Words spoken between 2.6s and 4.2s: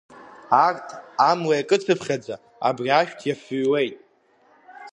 абри ашәҭ иафыҩуеит.